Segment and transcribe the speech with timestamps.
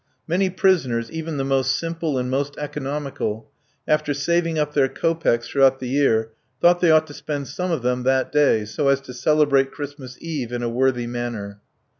[0.27, 3.51] Many prisoners, even the most simple and most economical,
[3.87, 7.83] after saving up their kopecks throughout the year, thought they ought to spend some of
[7.83, 11.61] them that day, so as to celebrate Christmas Eve in a worthy manner.